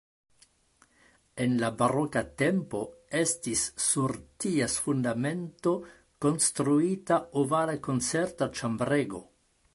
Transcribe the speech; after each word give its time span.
En 1.43 1.51
la 1.63 1.67
baroka 1.81 2.23
tempo 2.43 2.81
estis 3.19 3.67
sur 3.89 4.15
ties 4.45 4.79
fundamento 4.87 5.75
konstruita 6.27 7.21
ovala 7.45 7.77
koncerta 7.91 8.51
ĉambrego. 8.61 9.25